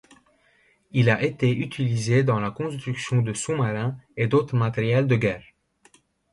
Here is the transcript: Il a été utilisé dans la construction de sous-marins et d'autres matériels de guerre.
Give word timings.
Il 0.93 1.11
a 1.11 1.21
été 1.21 1.51
utilisé 1.55 2.23
dans 2.23 2.39
la 2.39 2.49
construction 2.49 3.21
de 3.21 3.33
sous-marins 3.33 3.95
et 4.17 4.25
d'autres 4.25 4.57
matériels 4.57 5.05
de 5.05 5.15
guerre. 5.15 5.45